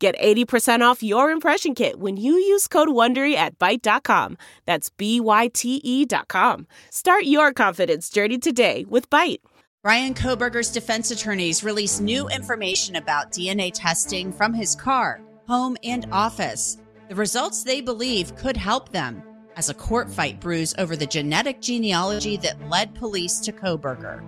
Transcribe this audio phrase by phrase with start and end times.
[0.00, 4.38] Get 80% off your impression kit when you use code WONDERY at Byte.com.
[4.64, 6.66] That's B-Y-T-E dot com.
[6.88, 9.40] Start your confidence journey today with Byte.
[9.82, 16.06] Bryan Kohberger's defense attorneys released new information about DNA testing from his car, home, and
[16.12, 16.78] office.
[17.10, 19.22] The results they believe could help them
[19.56, 24.22] as a court fight brews over the genetic genealogy that led police to Kohberger.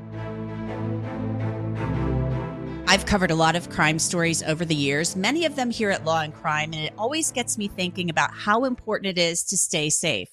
[2.92, 6.04] I've covered a lot of crime stories over the years, many of them here at
[6.04, 9.56] Law and Crime, and it always gets me thinking about how important it is to
[9.56, 10.28] stay safe.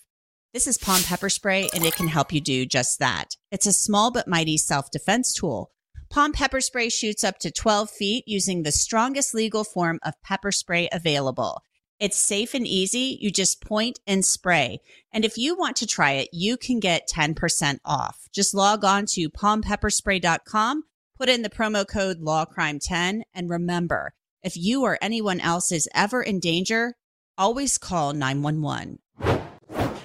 [0.53, 3.37] This is POM Pepper Spray, and it can help you do just that.
[3.49, 5.71] It's a small but mighty self defense tool.
[6.09, 10.51] POM Pepper Spray shoots up to 12 feet using the strongest legal form of pepper
[10.51, 11.63] spray available.
[11.97, 13.17] It's safe and easy.
[13.21, 14.81] You just point and spray.
[15.13, 18.27] And if you want to try it, you can get 10% off.
[18.33, 20.83] Just log on to pompepperspray.com
[21.19, 26.23] Put in the promo code LawCrime10 and remember, if you or anyone else is ever
[26.23, 26.93] in danger,
[27.37, 28.99] always call 911.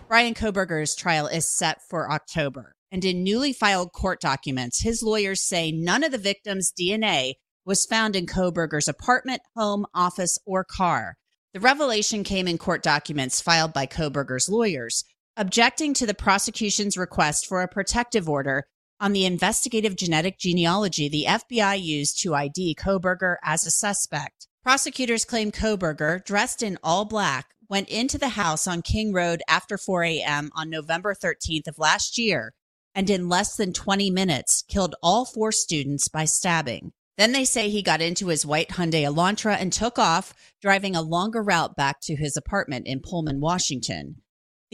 [0.09, 5.41] bryan kohberger's trial is set for October, and in newly filed court documents, his lawyers
[5.41, 7.35] say none of the victim's DNA
[7.65, 11.15] was found in kohberger's apartment, home, office, or car.
[11.53, 15.05] The revelation came in court documents filed by kohberger's lawyers,
[15.37, 18.65] objecting to the prosecution's request for a protective order
[19.01, 24.49] on the investigative genetic genealogy the FBI used to ID Kohberger as a suspect.
[24.63, 29.77] Prosecutors claim Kohberger, dressed in all black, went into the house on King Road after
[29.77, 30.51] 4 a.m.
[30.55, 32.55] on November 13th of last year
[32.95, 36.93] and in less than 20 minutes killed all four students by stabbing.
[37.17, 41.03] Then they say he got into his white Hyundai Elantra and took off, driving a
[41.03, 44.17] longer route back to his apartment in Pullman, Washington.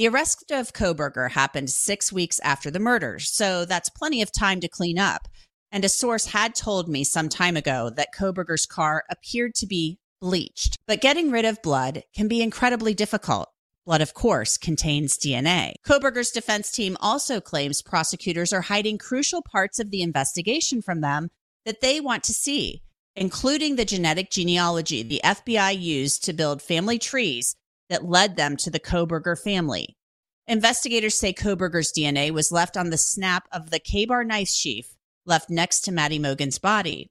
[0.00, 4.58] The arrest of Kohberger happened six weeks after the murders, so that's plenty of time
[4.60, 5.28] to clean up.
[5.70, 9.98] And a source had told me some time ago that Kohberger's car appeared to be
[10.18, 10.78] bleached.
[10.86, 13.50] But getting rid of blood can be incredibly difficult.
[13.84, 15.74] Blood, of course, contains DNA.
[15.86, 21.28] Kohberger's defense team also claims prosecutors are hiding crucial parts of the investigation from them
[21.66, 22.80] that they want to see,
[23.16, 27.54] including the genetic genealogy the FBI used to build family trees
[27.90, 29.98] that led them to the Kohberger family.
[30.46, 34.96] Investigators say Kohberger's DNA was left on the snap of the Ka-Bar knife sheath
[35.26, 37.10] left next to Maddie Mogen's body.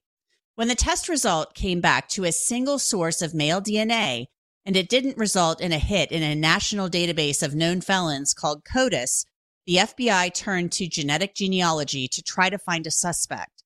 [0.55, 4.25] When the test result came back to a single source of male DNA,
[4.65, 8.65] and it didn't result in a hit in a national database of known felons called
[8.65, 9.25] CODIS,
[9.65, 13.63] the FBI turned to genetic genealogy to try to find a suspect.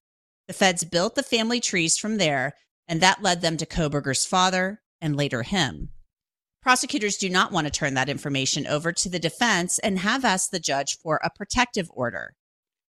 [0.48, 2.54] The feds built the family trees from there,
[2.88, 5.90] and that led them to Kohberger's father and later him.
[6.64, 10.52] Prosecutors do not want to turn that information over to the defense and have asked
[10.52, 12.36] the judge for a protective order.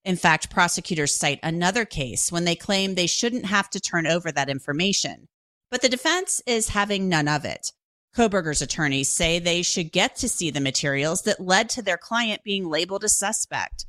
[0.07, 4.33] In fact, prosecutors cite another case when they claim they shouldn't have to turn over
[4.33, 5.29] that information.
[5.71, 7.73] But the defense is having none of it.
[8.17, 12.43] Kohberger's attorneys say they should get to see the materials that led to their client
[12.43, 13.85] being labeled a suspect.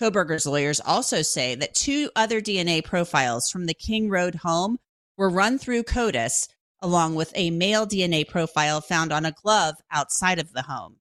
[0.00, 4.78] Kohberger's lawyers also say that two other DNA profiles from the King Road home
[5.16, 6.48] were run through CODIS
[6.82, 10.96] along with a male DNA profile found on a glove outside of the home.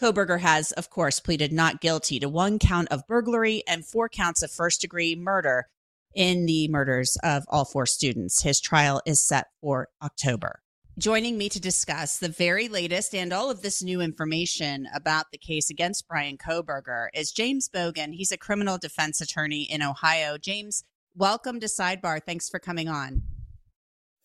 [0.00, 4.42] Kohberger has, of course, pleaded not guilty to one count of burglary and four counts
[4.42, 5.66] of first degree murder
[6.14, 8.42] in the murders of all four students.
[8.42, 10.60] His trial is set for October.
[10.98, 15.38] Joining me to discuss the very latest and all of this new information about the
[15.38, 18.12] case against Bryan Kohberger is James Bogen.
[18.12, 20.36] He's a criminal defense attorney in Ohio.
[20.36, 20.84] James,
[21.16, 22.20] welcome to Sidebar.
[22.22, 23.22] Thanks for coming on.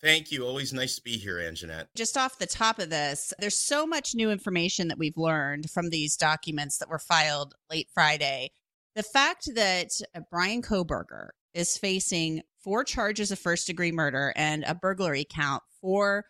[0.02, 0.46] Thank you.
[0.46, 1.88] Always nice to be here, Angenette.
[1.96, 5.90] Just off the top of this, there's so much new information that we've learned from
[5.90, 8.52] these documents that were filed late Friday.
[8.96, 9.90] The fact that
[10.30, 16.26] Bryan Kohberger is facing four charges of first degree murder and a burglary count for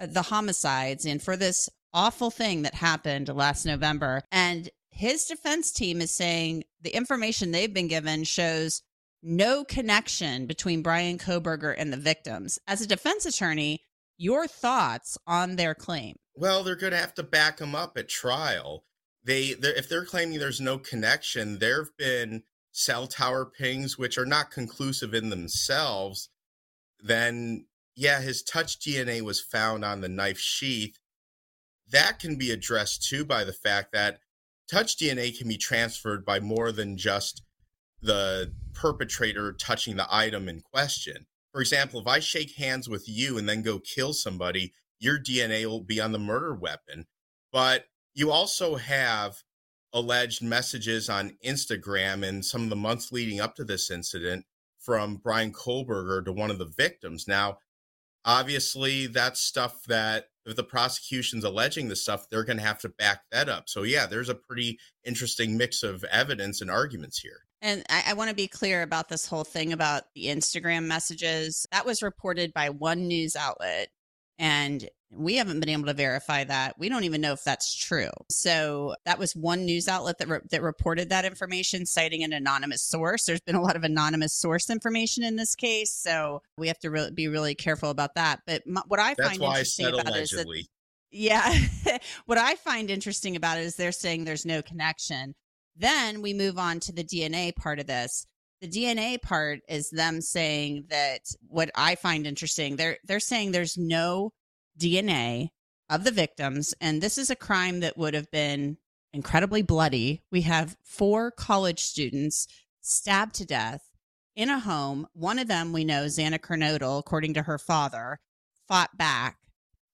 [0.00, 4.22] uh, the homicides and for this awful thing that happened last November.
[4.32, 8.82] And his defense team is saying the information they've been given shows
[9.22, 12.58] no connection between Bryan Kohberger and the victims.
[12.66, 13.82] As a defense attorney,
[14.16, 16.16] your thoughts on their claim?
[16.34, 18.84] Well, they're going to have to back them up at trial.
[19.24, 22.42] They, if they're claiming there's no connection, there have been
[22.72, 26.30] cell tower pings which are not conclusive in themselves.
[27.00, 30.98] Then, yeah, his touch DNA was found on the knife sheath.
[31.90, 34.20] that can be addressed too by the fact that
[34.70, 37.42] touch DNA can be transferred by more than just
[38.00, 41.26] the perpetrator touching the item in question.
[41.52, 45.66] For example, if I shake hands with you and then go kill somebody, your DNA
[45.66, 47.06] will be on the murder weapon.
[47.52, 49.42] But you also have
[49.92, 54.46] alleged messages on Instagram and some of the months leading up to this incident
[54.78, 57.28] from Bryan Kohberger to one of the victims.
[57.28, 57.58] Now,
[58.24, 62.88] obviously, that's stuff that if the prosecution's alleging the stuff, they're going to have to
[62.88, 63.68] back that up.
[63.68, 67.42] So, yeah, there's a pretty interesting mix of evidence and arguments here.
[67.62, 71.64] And I, I want to be clear about this whole thing about the Instagram messages.
[71.70, 73.88] That was reported by one news outlet.
[74.38, 76.78] And we haven't been able to verify that.
[76.78, 78.10] We don't even know if that's true.
[78.30, 82.82] So that was one news outlet that re- that reported that information, citing an anonymous
[82.82, 83.26] source.
[83.26, 86.90] There's been a lot of anonymous source information in this case, so we have to
[86.90, 88.40] re- be really careful about that.
[88.46, 90.66] But my, what I That's find I interesting said about it is that allegedly.
[91.10, 91.54] yeah.
[92.26, 95.34] what I find interesting about it is they're saying there's no connection.
[95.76, 98.26] Then we move on to the DNA part of this.
[98.60, 103.76] The DNA part is them saying that what I find interesting, they're they're saying there's
[103.76, 104.32] no
[104.78, 105.48] DNA
[105.90, 108.76] of the victims and this is a crime that would have been
[109.12, 110.22] incredibly bloody.
[110.30, 112.46] We have four college students
[112.80, 113.90] stabbed to death
[114.34, 115.06] in a home.
[115.12, 118.20] One of them we know, Xana Kernodle, according to her father,
[118.68, 119.36] fought back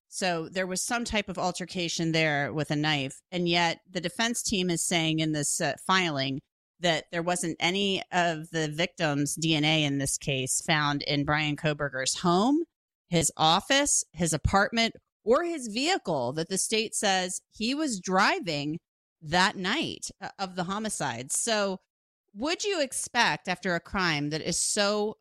[0.08, 3.20] so there was some type of altercation there with a knife.
[3.30, 6.40] And yet the defense team is saying in this uh, filing
[6.80, 12.20] that there wasn't any of the victim's DNA in this case found in Bryan Kohberger's
[12.20, 12.64] home,
[13.08, 14.94] his office, his apartment,
[15.24, 18.78] or his vehicle that the state says he was driving
[19.20, 21.32] that night uh, of the homicide.
[21.32, 21.78] So
[22.34, 25.16] would you expect after a crime that is so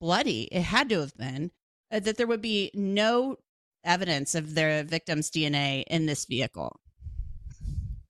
[0.00, 1.52] bloody, it had to have been,
[1.92, 3.36] uh, that there would be no
[3.84, 6.80] evidence of their victim's DNA in this vehicle.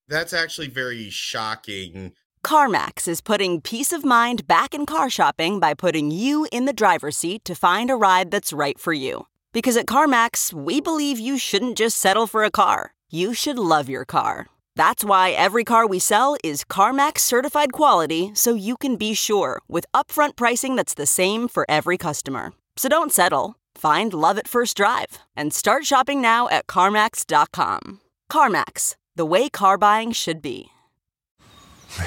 [0.08, 2.12] That's actually very shocking.
[2.44, 6.72] CarMax is putting peace of mind back in car shopping by putting you in the
[6.72, 9.26] driver's seat to find a ride that's right for you.
[9.52, 13.88] Because at CarMax, we believe you shouldn't just settle for a car, you should love
[13.88, 14.46] your car.
[14.74, 19.60] That's why every car we sell is CarMax certified quality so you can be sure
[19.68, 22.52] with upfront pricing that's the same for every customer.
[22.76, 23.56] So don't settle.
[23.80, 28.00] Find love at first drive and start shopping now at CarMax.com.
[28.30, 30.66] CarMax, the way car buying should be.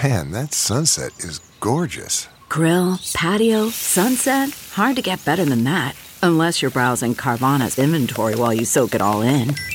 [0.03, 2.27] Man, that sunset is gorgeous.
[2.47, 4.51] Grill, patio, sunset.
[4.73, 5.95] Hard to get better than that.
[6.21, 9.55] Unless you're browsing Carvana's inventory while you soak it all in.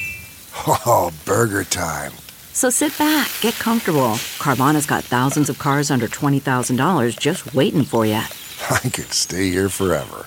[0.66, 2.12] Oh, burger time.
[2.52, 4.14] So sit back, get comfortable.
[4.38, 8.14] Carvana's got thousands of cars under $20,000 just waiting for you.
[8.70, 10.26] I could stay here forever.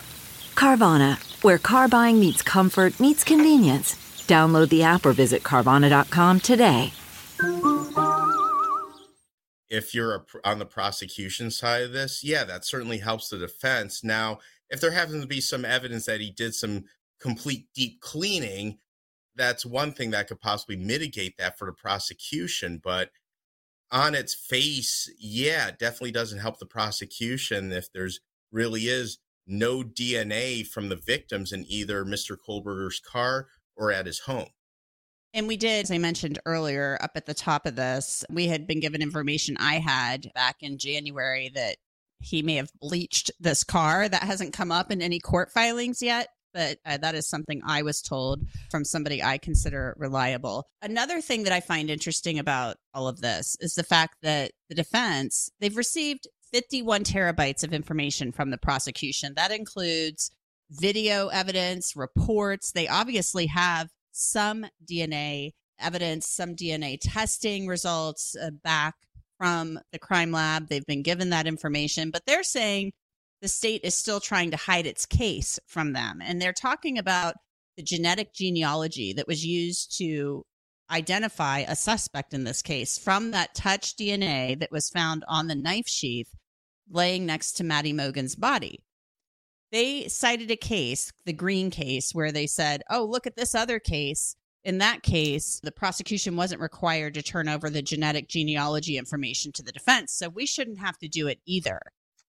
[0.56, 3.96] Carvana, where car buying meets comfort, meets convenience.
[4.28, 6.94] Download the app or visit Carvana.com today.
[9.70, 14.04] If you're a, on the prosecution side of this, yeah, that certainly helps the defense.
[14.04, 14.40] Now,
[14.70, 16.86] if there happens to be some evidence that he did some
[17.20, 18.80] complete deep cleaning,
[19.36, 22.80] that's one thing that could possibly mitigate that for the prosecution.
[22.84, 23.12] But
[23.92, 28.22] on its face, yeah, it definitely doesn't help the prosecution if there's
[28.52, 32.36] really is no DNA from the victims in either Mr.
[32.38, 34.50] Kohberger's car or at his home.
[35.34, 38.68] And we did, as I mentioned earlier, up at the top of this, we had
[38.68, 41.78] been given information I had back in January that
[42.20, 44.10] he may have bleached this car.
[44.10, 47.82] That hasn't come up in any court filings yet, but uh, that is something I
[47.82, 50.68] was told from somebody I consider reliable.
[50.82, 54.76] Another thing that I find interesting about all of this is the fact that the
[54.76, 59.34] defense, they've received 51 terabytes of information from the prosecution.
[59.36, 60.32] That includes
[60.70, 62.72] video evidence, reports.
[62.72, 68.96] They obviously have some DNA evidence, some DNA testing results uh, back
[69.38, 70.68] from the crime lab.
[70.68, 72.92] They've been given that information, but they're saying
[73.42, 76.22] the state is still trying to hide its case from them.
[76.24, 77.36] And they're talking about
[77.78, 80.44] the genetic genealogy that was used to
[80.92, 85.56] identify a suspect in this case from that touch DNA that was found on the
[85.56, 86.36] knife sheath
[86.92, 88.84] laying next to Maddie Mogen's body.
[89.72, 93.80] They cited a case, the Green case, where they said, oh, look at this other
[93.80, 94.36] case.
[94.64, 99.64] In that case, the prosecution wasn't required to turn over the genetic genealogy information to
[99.64, 100.14] the defense.
[100.14, 101.80] So we shouldn't have to do it either.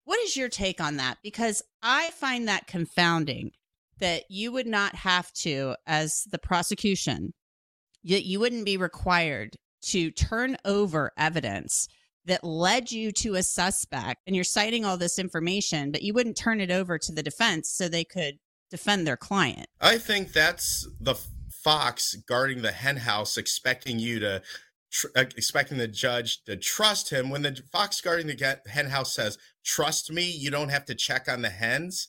[0.04, 1.18] What is your take on that?
[1.22, 3.52] Because I find that confounding
[3.98, 7.32] that you would not have to, as the prosecution,
[8.02, 11.88] you, you wouldn't be required to turn over evidence
[12.24, 16.36] that led you to a suspect and you're citing all this information, but you wouldn't
[16.36, 18.38] turn it over to the defense so they could
[18.70, 19.66] defend their client.
[19.80, 21.16] I think that's the
[21.50, 24.42] fox guarding the hen house, expecting you to,
[24.90, 27.30] tr- uh, expecting the judge to trust him.
[27.30, 31.28] When the fox guarding the hen house says, "Trust me, you don't have to check
[31.28, 32.08] on the hens."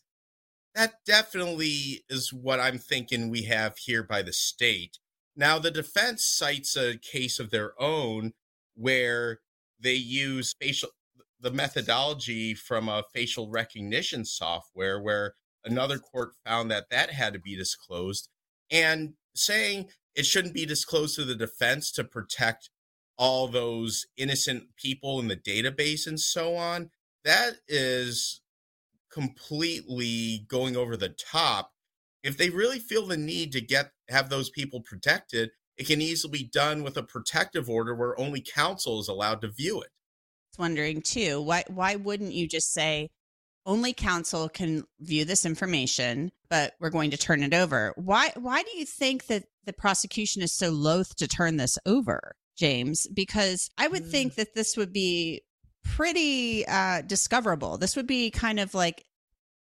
[0.74, 4.98] That definitely is what I'm thinking we have here by the state.
[5.36, 8.34] Now, the defense cites a case of their own
[8.76, 9.42] where
[9.84, 10.90] they use facial
[11.40, 15.34] the methodology from a facial recognition software where
[15.66, 18.30] another court found that that had to be disclosed
[18.72, 22.70] and saying it shouldn't be disclosed to the defense to protect
[23.18, 26.90] all those innocent people in the database and so on.
[27.26, 28.42] That is
[29.12, 31.72] completely going over the top.
[32.24, 36.32] If they really feel the need to get have those people protected it can easily
[36.32, 39.90] be done with a protective order where only counsel is allowed to view it.
[39.90, 43.10] I was wondering too why why wouldn't you just say
[43.66, 47.94] only counsel can view this information but we're going to turn it over.
[47.96, 52.36] Why why do you think that the prosecution is so loath to turn this over
[52.58, 53.08] james?
[53.14, 54.12] Because i would mm.
[54.12, 55.42] think that this would be
[55.84, 57.78] pretty uh discoverable.
[57.78, 59.06] This would be kind of like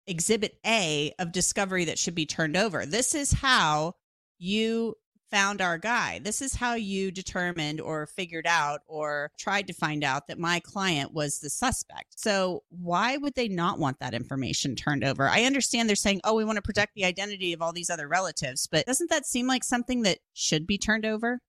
[0.08, 2.86] exhibit a of discovery that should be turned over.
[2.86, 3.94] This is how
[4.38, 4.96] you
[5.32, 6.20] found our guy.
[6.20, 10.60] This is how you determined or figured out or tried to find out that my
[10.60, 12.20] client was the suspect.
[12.20, 15.28] So, why would they not want that information turned over?
[15.28, 18.08] I understand they're saying, oh, we want to protect the identity of all these other
[18.08, 21.40] relatives, but doesn't that seem like something that should be turned over?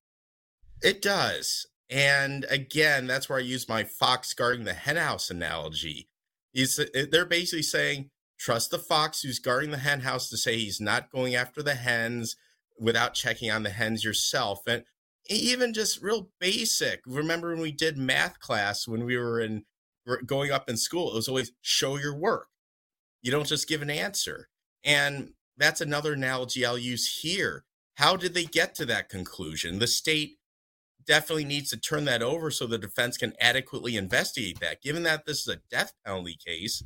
[0.80, 1.66] It does.
[1.90, 6.08] And again, that's where I use my fox guarding the henhouse analogy.
[6.54, 11.10] Is they're basically saying, trust the fox who's guarding the henhouse to say he's not
[11.10, 12.36] going after the hens
[12.82, 14.60] without checking on the hens yourself.
[14.66, 14.84] And
[15.28, 17.00] even just real basic.
[17.06, 19.64] Remember when we did math class when we were in
[20.26, 22.48] going up in school, it was always show your work.
[23.22, 24.48] You don't just give an answer.
[24.84, 27.64] And that's another analogy I'll use here.
[27.94, 29.78] How did they get to that conclusion?
[29.78, 30.38] The state
[31.06, 34.82] definitely needs to turn that over so the defense can adequately investigate that.
[34.82, 36.82] Given that this is a death penalty case,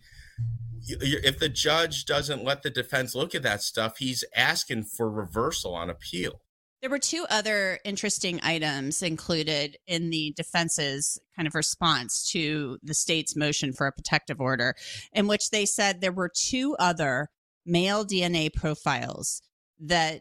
[0.86, 5.74] if the judge doesn't let the defense look at that stuff, he's asking for reversal
[5.74, 6.42] on appeal.
[6.82, 12.94] There were two other interesting items included in the defense's kind of response to the
[12.94, 14.74] state's motion for a protective order,
[15.12, 17.30] in which they said there were two other
[17.64, 19.42] male DNA profiles
[19.80, 20.20] that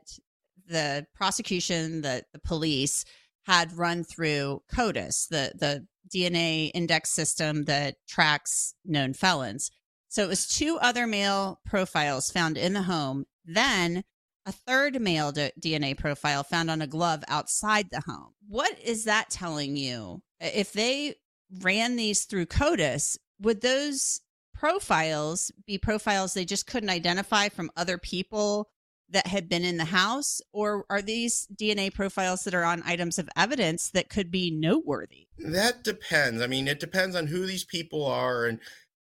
[0.68, 3.06] the prosecution, the, the police
[3.46, 9.72] had run through CODIS, the, the DNA index system that tracks known felons.
[10.16, 14.06] So it was two other male profiles found in the home, then
[14.46, 18.34] a third male d- DNA profile found on a glove outside the home.
[18.48, 20.22] What is that telling you?
[20.40, 21.16] If they
[21.60, 24.22] ran these through CODIS, would those
[24.54, 28.70] profiles be profiles they just couldn't identify from other people
[29.10, 30.40] that had been in the house?
[30.54, 35.28] Or are these DNA profiles that are on items of evidence that could be noteworthy?
[35.40, 36.42] That depends.
[36.42, 38.62] I mean, it depends on who these people are and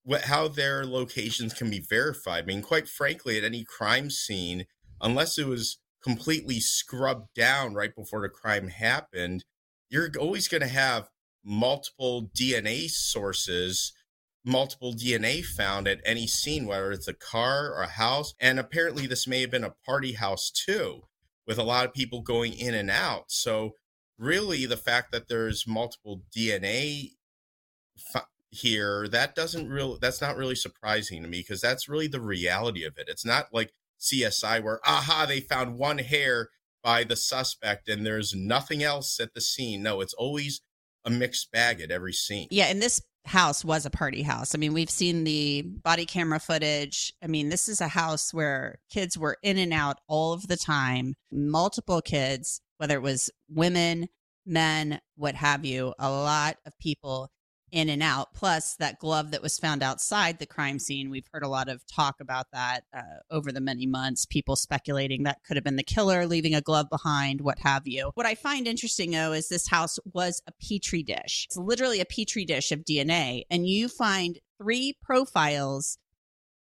[0.04, 2.44] what how their locations can be verified.
[2.44, 4.66] I mean, quite frankly, at any crime scene,
[5.00, 9.46] unless it was completely scrubbed down right before the crime happened,
[9.90, 11.10] you're always going to have
[11.44, 13.94] multiple DNA sources,
[14.44, 18.34] multiple DNA found at any scene, whether it's a car or a house.
[18.40, 21.04] And apparently, this may have been a party house too,
[21.46, 23.26] with a lot of people going in and out.
[23.28, 23.76] So,
[24.18, 27.12] really, the fact that there's multiple DNA
[28.52, 32.84] here that doesn't really that's not really surprising to me because that's really the reality
[32.84, 33.08] of it.
[33.08, 36.50] It's not like csi where aha they found one hair
[36.84, 39.82] by the suspect and there's nothing else at the scene.
[39.82, 40.62] No it's always
[41.06, 42.48] a mixed bag at every scene.
[42.52, 44.54] Yeah and this house was a party house.
[44.54, 47.14] I mean we've seen the body camera footage.
[47.24, 50.58] I mean this is a house where kids were in and out all of the
[50.58, 54.10] time multiple kids whether it was women
[54.46, 57.30] men what have you a lot of people
[57.72, 58.34] in and out.
[58.34, 61.10] Plus, that glove that was found outside the crime scene.
[61.10, 64.26] We've heard a lot of talk about that uh, over the many months.
[64.26, 68.12] People speculating that could have been the killer leaving a glove behind, what have you.
[68.16, 71.48] What I find interesting, though, is this house was a petri dish.
[71.50, 73.44] It's literally a petri dish of DNA.
[73.50, 75.98] And you find three profiles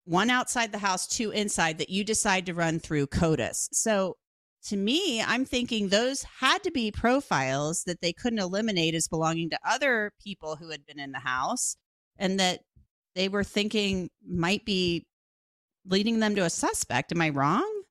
[0.05, 3.69] one outside the house, two inside that you decide to run through CODIS.
[3.73, 4.17] So
[4.68, 9.48] to me, I'm thinking those had to be profiles that they couldn't eliminate as belonging
[9.50, 11.76] to other people who had been in the house
[12.18, 12.60] and that
[13.14, 15.06] they were thinking might be
[15.87, 17.12] leading them to a suspect.
[17.12, 17.82] Am I wrong?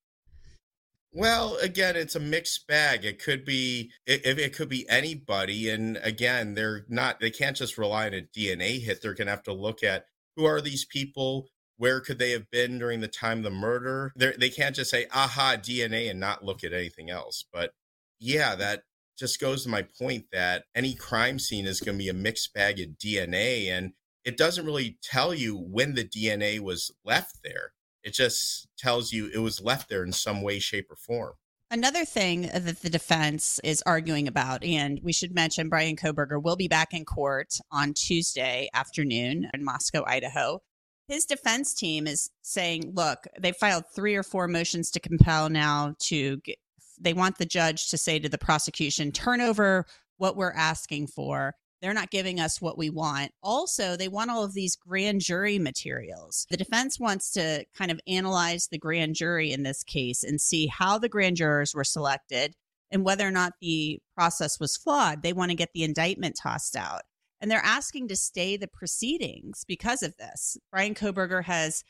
[1.12, 3.03] Well, again, it's a mixed bag.
[3.03, 7.19] It could be it, it could be anybody, and again, they're not.
[7.19, 9.01] They can't just rely on a DNA hit.
[9.01, 10.05] They're going to have to look at
[10.36, 14.12] who are these people where could they have been during the time of the murder?
[14.15, 17.46] They're, they can not just say, aha, DNA and not look at anything else.
[17.51, 17.72] But
[18.19, 18.84] yeah, that
[19.17, 22.53] just goes to my point that any crime scene is going to be a mixed
[22.53, 23.69] bag of DNA.
[23.69, 23.93] And
[24.25, 27.74] it doesn't really tell you when the DNA was left there.
[28.03, 31.34] It just tells you it was left there in some way, shape, or form.
[31.69, 36.55] Another thing that the defense is arguing about, and we should mention Bryan Kohberger will
[36.55, 40.62] be back in court on Tuesday afternoon in Moscow, Idaho.
[41.08, 45.96] His defense team is saying, look, they filed three or four motions to compel now
[46.00, 46.58] to get,
[47.00, 49.86] they want the judge to say to the prosecution, turn over
[50.18, 53.32] what we're asking for they're not giving us what we want.
[53.44, 56.48] Also, they want all of these grand jury materials.
[56.50, 60.68] The defense wants to kind of analyze the grand jury in this case and see
[60.68, 62.56] how the grand jurors were selected
[62.90, 65.22] and whether or not the process was flawed.
[65.22, 67.02] They want to get the indictment tossed out.
[67.41, 70.58] And they're asking to stay the proceedings because of this.
[70.72, 71.84] Bryan Kohberger has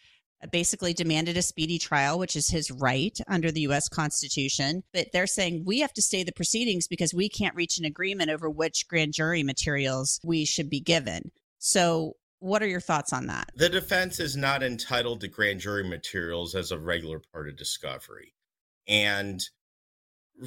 [0.44, 3.90] uh, basically demanded a speedy trial, which is his right under the U.S.
[3.90, 4.84] Constitution.
[4.94, 8.30] But they're saying we have to stay the proceedings because we can't reach an agreement
[8.30, 11.32] over which grand jury materials we should be given.
[11.60, 13.50] So, what are your thoughts on that?
[13.56, 18.36] The defense is not entitled to grand jury materials as a regular part of discovery.
[18.88, 19.42] And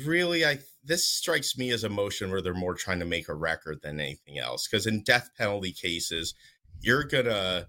[0.07, 3.35] really i this strikes me as a motion where they're more trying to make a
[3.35, 6.35] record than anything else because in death penalty cases
[6.81, 7.67] you're gonna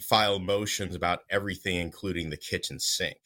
[0.00, 3.18] file motions about everything, including the kitchen sink.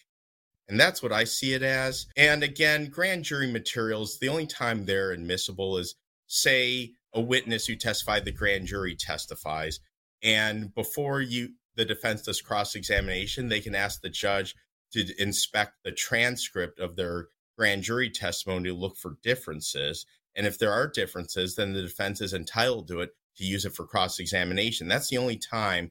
[0.68, 2.06] And that's what I see it as.
[2.16, 5.94] And again, grand jury materials, the only time they're admissible is,
[6.26, 9.80] say, a witness who testified the grand jury testifies.
[10.22, 14.54] And before you the defense does cross examination, they can ask the judge
[14.92, 20.06] to inspect the transcript of their grand jury testimony to look for differences.
[20.34, 23.74] And if there are differences, then the defense is entitled to it to use it
[23.74, 24.88] for cross examination.
[24.88, 25.90] That's the only time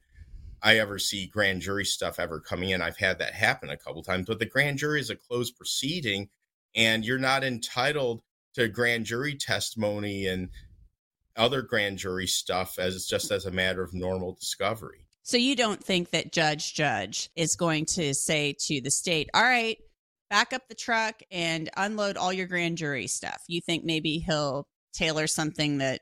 [0.61, 2.81] I ever see grand jury stuff ever coming in.
[2.81, 6.29] I've had that happen a couple times, but the grand jury is a closed proceeding
[6.75, 8.21] and you're not entitled
[8.53, 10.49] to grand jury testimony and
[11.35, 15.05] other grand jury stuff as just as a matter of normal discovery.
[15.23, 19.43] So you don't think that Judge Judge is going to say to the state, "All
[19.43, 19.77] right,
[20.31, 24.67] back up the truck and unload all your grand jury stuff." You think maybe he'll
[24.93, 26.01] tailor something that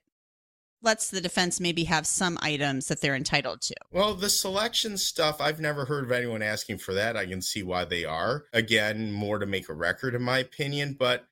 [0.81, 3.75] lets the defense maybe have some items that they're entitled to.
[3.91, 7.17] Well, the selection stuff, I've never heard of anyone asking for that.
[7.17, 8.45] I can see why they are.
[8.53, 11.27] Again, more to make a record, in my opinion, but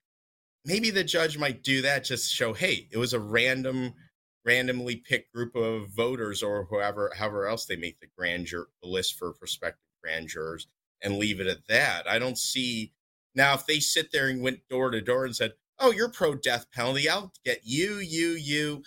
[0.66, 3.94] maybe the judge might do that just to show, hey, it was a random
[4.44, 9.18] randomly picked group of voters or whoever however else they make the grand jury list
[9.18, 10.66] for prospective grand jurors
[11.02, 12.08] and leave it at that.
[12.08, 12.92] I don't see
[13.34, 16.34] now if they sit there and went door to door and said, "Oh, you're pro
[16.34, 17.08] death penalty.
[17.08, 18.82] I'll get you, you, you."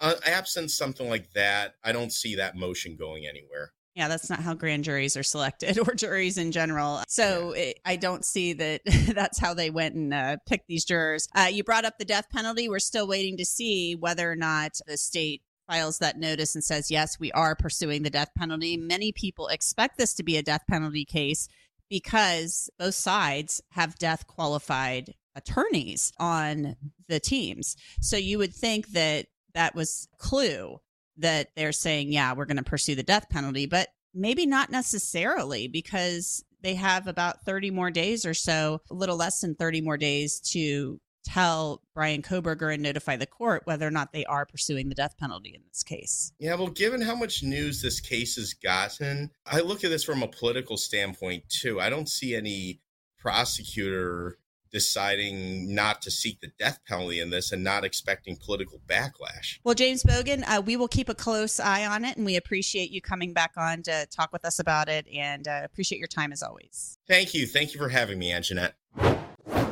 [0.00, 3.72] uh, absent something like that, I don't see that motion going anywhere.
[3.94, 7.02] Yeah, that's not how grand juries are selected or juries in general.
[7.08, 7.62] So yeah.
[7.62, 8.82] it, I don't see that
[9.14, 11.28] that's how they went and uh, picked these jurors.
[11.34, 12.68] Uh, you brought up the death penalty.
[12.68, 16.90] We're still waiting to see whether or not the state files that notice and says,
[16.90, 18.76] yes, we are pursuing the death penalty.
[18.76, 21.48] Many people expect this to be a death penalty case
[21.88, 26.76] because both sides have death qualified attorneys on
[27.08, 27.76] the teams.
[28.00, 30.78] So you would think that that was clue
[31.18, 35.68] that they're saying, yeah, we're going to pursue the death penalty, but maybe not necessarily
[35.68, 39.96] because they have about 30 more days or so, a little less than 30 more
[39.96, 44.88] days to tell Bryan Kohberger and notify the court whether or not they are pursuing
[44.88, 46.32] the death penalty in this case.
[46.38, 50.22] Yeah, well, given how much news this case has gotten, I look at this from
[50.22, 51.80] a political standpoint too.
[51.80, 52.80] I don't see any
[53.18, 54.38] prosecutor
[54.70, 59.58] deciding not to seek the death penalty in this and not expecting political backlash.
[59.64, 62.90] Well, James Bogen, uh, we will keep a close eye on it, and we appreciate
[62.90, 66.32] you coming back on to talk with us about it, and uh, appreciate your time
[66.32, 66.98] as always.
[67.08, 67.46] Thank you.
[67.46, 68.72] Thank you for having me, Angenette.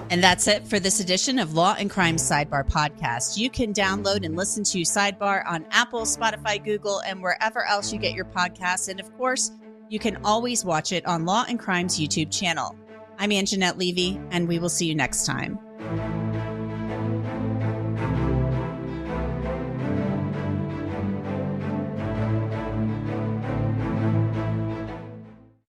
[0.08, 3.36] And that's it for this edition of Law and Crime Sidebar Podcast.
[3.36, 7.98] You can download and listen to Sidebar on Apple, Spotify, Google, and wherever else you
[7.98, 8.88] get your podcasts.
[8.88, 9.50] And of course,
[9.88, 12.76] you can always watch it on Law and Crime's YouTube channel.
[13.18, 15.58] I'm Angenette Levy, and we will see you next time.